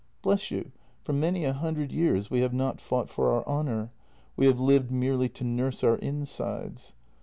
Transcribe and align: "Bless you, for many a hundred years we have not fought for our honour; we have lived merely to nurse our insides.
"Bless 0.23 0.49
you, 0.49 0.71
for 1.03 1.13
many 1.13 1.45
a 1.45 1.53
hundred 1.53 1.91
years 1.91 2.31
we 2.31 2.39
have 2.39 2.55
not 2.55 2.81
fought 2.81 3.07
for 3.07 3.29
our 3.29 3.45
honour; 3.45 3.91
we 4.35 4.47
have 4.47 4.59
lived 4.59 4.89
merely 4.89 5.29
to 5.29 5.43
nurse 5.43 5.83
our 5.83 5.97
insides. 5.97 6.95